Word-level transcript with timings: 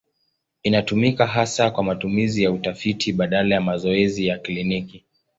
Inatumika 0.63 1.25
hasa 1.27 1.71
kwa 1.71 1.83
matumizi 1.83 2.43
ya 2.43 2.51
utafiti 2.51 3.13
badala 3.13 3.55
ya 3.55 3.61
mazoezi 3.61 4.27
ya 4.27 4.39
kliniki. 4.39 5.05